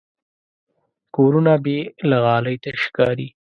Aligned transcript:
کورونه 1.15 1.53
بې 1.63 1.79
له 2.09 2.17
غالۍ 2.25 2.55
تش 2.63 2.77
ښکاري. 2.85 3.27